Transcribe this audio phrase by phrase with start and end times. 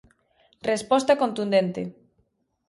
[0.71, 1.81] Resposta contudente.